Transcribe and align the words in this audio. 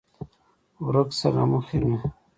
ورک 0.85 1.09
شه 1.19 1.29
له 1.35 1.43
مخې 1.51 1.77
مې! 1.87 1.97